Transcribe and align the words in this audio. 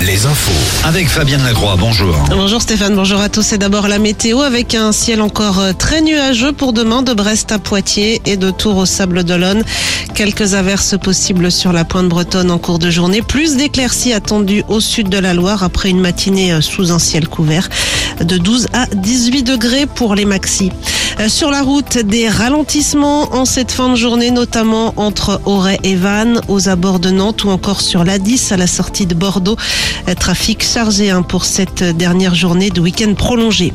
Les 0.00 0.26
infos. 0.26 0.52
Avec 0.84 1.08
Fabienne 1.08 1.42
Lacroix, 1.42 1.76
bonjour. 1.78 2.14
Bonjour 2.30 2.60
Stéphane, 2.60 2.94
bonjour 2.94 3.20
à 3.20 3.28
tous. 3.28 3.42
C'est 3.42 3.58
d'abord 3.58 3.88
la 3.88 3.98
météo 3.98 4.40
avec 4.40 4.74
un 4.74 4.92
ciel 4.92 5.22
encore 5.22 5.58
euh, 5.58 5.72
très 5.72 6.02
nuageux 6.02 6.52
pour 6.52 6.72
demain 6.72 7.02
de 7.02 7.12
Brest 7.12 7.50
à 7.50 7.58
Poitiers 7.58 8.20
et 8.26 8.36
de 8.36 8.50
Tours 8.50 8.76
au 8.76 8.86
Sable 8.86 9.24
d'Olonne. 9.24 9.64
Quelques 10.14 10.54
averses 10.54 10.96
possibles 10.98 11.50
sur 11.50 11.72
la 11.72 11.84
pointe 11.84 12.08
bretonne 12.08 12.50
en 12.50 12.58
cours 12.58 12.78
de 12.78 12.90
journée. 12.90 13.22
Plus 13.22 13.56
d'éclaircies 13.56 14.12
attendues 14.12 14.64
au 14.68 14.80
sud 14.80 15.08
de 15.08 15.18
la 15.18 15.34
Loire 15.34 15.62
après 15.62 15.88
une 15.88 16.00
matinée 16.00 16.52
euh, 16.52 16.60
sous 16.60 16.92
un 16.92 16.98
ciel 16.98 17.26
couvert 17.26 17.68
de 18.20 18.38
12 18.38 18.68
à 18.72 18.86
18 18.86 19.42
degrés 19.42 19.86
pour 19.86 20.14
les 20.14 20.24
maxis. 20.24 20.70
Euh, 21.18 21.28
sur 21.28 21.50
la 21.50 21.62
route, 21.62 21.98
des 21.98 22.28
ralentissements 22.28 23.34
en 23.34 23.46
cette 23.46 23.72
fin 23.72 23.88
de 23.88 23.96
journée, 23.96 24.30
notamment 24.30 24.92
entre 24.96 25.40
Auray 25.46 25.78
et 25.82 25.94
Vannes, 25.96 26.40
aux 26.48 26.68
abords 26.68 26.98
de 26.98 27.10
Nantes 27.10 27.44
ou 27.44 27.50
encore 27.50 27.80
sur 27.80 28.04
l'A10 28.04 28.52
à 28.52 28.56
la 28.56 28.66
sortie 28.66 29.06
de 29.06 29.14
Bordeaux. 29.14 29.55
Euh, 30.08 30.14
trafic 30.14 30.62
chargé 30.62 31.10
hein, 31.10 31.22
pour 31.22 31.44
cette 31.44 31.82
dernière 31.82 32.34
journée 32.34 32.70
de 32.70 32.80
week-end 32.80 33.14
prolongé. 33.14 33.72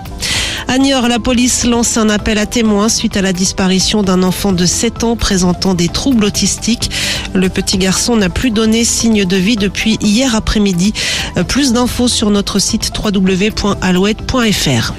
À 0.67 0.77
Niort, 0.77 1.07
la 1.07 1.19
police 1.19 1.65
lance 1.65 1.97
un 1.97 2.09
appel 2.09 2.37
à 2.37 2.45
témoins 2.45 2.87
suite 2.87 3.17
à 3.17 3.21
la 3.21 3.33
disparition 3.33 4.03
d'un 4.03 4.23
enfant 4.23 4.53
de 4.53 4.65
7 4.65 5.03
ans 5.03 5.15
présentant 5.17 5.73
des 5.73 5.89
troubles 5.89 6.23
autistiques. 6.23 6.89
Le 7.33 7.49
petit 7.49 7.77
garçon 7.77 8.15
n'a 8.15 8.29
plus 8.29 8.51
donné 8.51 8.85
signe 8.85 9.25
de 9.25 9.37
vie 9.37 9.57
depuis 9.57 9.97
hier 10.01 10.35
après-midi. 10.35 10.93
Euh, 11.37 11.43
Plus 11.43 11.73
d'infos 11.73 12.07
sur 12.07 12.29
notre 12.29 12.59
site 12.59 12.91
www.alouette.fr. 12.97 14.93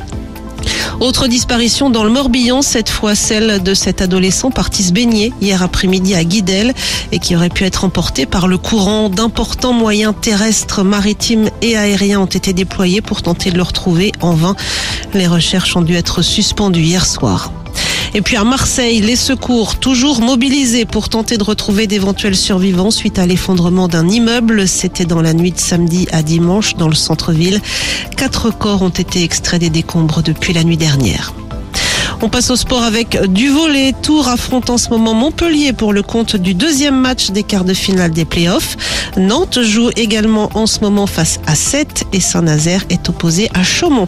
Autre 1.01 1.27
disparition 1.27 1.91
dans 1.91 2.05
le 2.05 2.11
Morbihan, 2.11 2.63
cette 2.63 2.89
fois 2.89 3.15
celle 3.15 3.63
de 3.63 3.75
cet 3.75 4.03
adolescent 4.03 4.51
parti 4.51 4.83
se 4.83 4.93
baigner 4.93 5.33
hier 5.41 5.63
après-midi 5.63 6.15
à 6.15 6.25
Guidel 6.25 6.75
et 7.11 7.19
qui 7.19 7.35
aurait 7.35 7.49
pu 7.49 7.65
être 7.65 7.85
emporté 7.85 8.27
par 8.27 8.47
le 8.47 8.59
courant. 8.59 9.09
D'importants 9.09 9.73
moyens 9.73 10.15
terrestres, 10.21 10.83
maritimes 10.83 11.51
et 11.61 11.77
aériens 11.77 12.21
ont 12.21 12.27
été 12.27 12.53
déployés 12.53 13.01
pour 13.01 13.23
tenter 13.23 13.51
de 13.51 13.57
le 13.57 13.63
retrouver 13.63 14.13
en 14.21 14.35
vain. 14.35 14.55
Les 15.15 15.27
recherches 15.27 15.77
ont 15.77 15.83
dû 15.83 15.95
être 15.95 16.23
suspendues 16.23 16.83
hier 16.83 17.07
soir. 17.07 17.51
Et 18.15 18.21
puis 18.21 18.37
à 18.37 18.45
Marseille, 18.45 19.01
les 19.01 19.17
secours 19.17 19.77
toujours 19.77 20.21
mobilisés 20.21 20.85
pour 20.85 21.09
tenter 21.09 21.39
de 21.39 21.45
retrouver 21.45 21.87
d'éventuels 21.87 22.37
survivants 22.37 22.91
suite 22.91 23.19
à 23.19 23.27
l'effondrement 23.27 23.89
d'un 23.89 24.07
immeuble. 24.07 24.69
C'était 24.69 25.07
dans 25.07 25.23
la 25.23 25.33
nuit 25.33 25.53
de 25.53 25.59
samedi 25.59 26.07
à 26.13 26.23
dimanche 26.23 26.77
dans 26.77 26.89
le 26.89 26.95
centre-ville. 26.95 27.61
Quatre 28.17 28.51
corps 28.51 28.83
ont 28.83 28.91
été 28.91 29.23
extraits 29.23 29.61
des 29.61 29.71
décombres 29.71 30.23
depuis 30.23 30.53
la 30.53 30.63
nuit 30.63 30.77
dernière. 30.77 31.33
On 32.25 32.29
passe 32.29 32.51
au 32.51 32.57
sport 32.57 32.85
avec 32.85 33.21
du 33.33 33.49
volet. 33.49 33.93
Tours 34.01 34.29
affronte 34.29 34.71
en 34.71 34.79
ce 34.79 34.91
moment 34.91 35.13
Montpellier 35.13 35.73
pour 35.73 35.93
le 35.93 36.03
compte 36.03 36.37
du 36.37 36.55
deuxième 36.55 36.95
match 36.95 37.33
des 37.33 37.43
quarts 37.43 37.65
de 37.65 37.75
finale 37.75 38.13
des 38.13 38.25
playoffs. 38.25 38.77
Nantes 39.17 39.61
joue 39.61 39.91
également 39.97 40.49
en 40.55 40.67
ce 40.67 40.79
moment 40.81 41.09
face 41.09 41.41
à 41.49 41.57
7 41.57 42.05
et 42.13 42.21
Saint-Nazaire 42.21 42.85
est 42.91 43.09
opposé 43.09 43.51
à 43.55 43.65
Chaumont. 43.65 44.07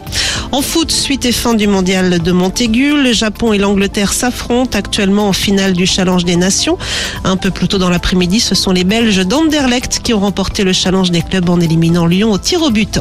En 0.53 0.63
foot, 0.63 0.93
suite 0.93 1.25
et 1.25 1.33
fin 1.33 1.55
du 1.55 1.67
mondial 1.67 2.21
de 2.21 2.31
Montaigu, 2.31 3.03
le 3.03 3.13
Japon 3.13 3.53
et 3.53 3.59
l'Angleterre 3.59 4.13
s'affrontent 4.13 4.79
actuellement 4.79 5.29
en 5.29 5.33
finale 5.33 5.73
du 5.73 5.85
Challenge 5.85 6.25
des 6.25 6.37
Nations. 6.37 6.79
Un 7.25 7.37
peu 7.37 7.51
plus 7.51 7.67
tôt 7.67 7.79
dans 7.79 7.91
l'après-midi, 7.91 8.39
ce 8.39 8.55
sont 8.55 8.71
les 8.71 8.85
Belges 8.85 9.27
d'Anderlecht 9.27 9.99
qui 10.05 10.15
ont 10.15 10.21
remporté 10.21 10.63
le 10.63 10.73
Challenge 10.73 11.11
des 11.11 11.23
clubs 11.23 11.51
en 11.51 11.59
éliminant 11.59 12.07
Lyon 12.07 12.31
au 12.31 12.39
tir 12.39 12.63
au 12.63 12.71
but. 12.71 13.01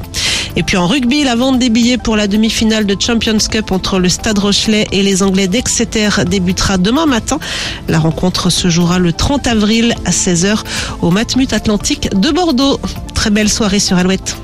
Et 0.55 0.63
puis 0.63 0.77
en 0.77 0.87
rugby, 0.87 1.23
la 1.23 1.35
vente 1.35 1.57
des 1.57 1.69
billets 1.69 1.97
pour 1.97 2.15
la 2.15 2.27
demi-finale 2.27 2.85
de 2.85 2.95
Champions 2.99 3.37
Cup 3.37 3.71
entre 3.71 3.99
le 3.99 4.07
Stade 4.07 4.37
Rochelet 4.37 4.87
et 4.91 5.01
les 5.01 5.23
Anglais 5.23 5.47
d'Exeter 5.47 6.09
débutera 6.27 6.77
demain 6.77 7.05
matin. 7.05 7.39
La 7.87 7.99
rencontre 7.99 8.49
se 8.49 8.69
jouera 8.69 8.99
le 8.99 9.13
30 9.13 9.47
avril 9.47 9.95
à 10.05 10.11
16h 10.11 10.63
au 11.01 11.09
Matmut 11.09 11.51
Atlantique 11.53 12.09
de 12.15 12.29
Bordeaux. 12.29 12.79
Très 13.15 13.31
belle 13.31 13.49
soirée 13.49 13.79
sur 13.79 13.97
Alouette. 13.97 14.37